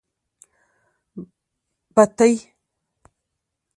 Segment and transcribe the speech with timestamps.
[1.95, 2.33] بتۍ.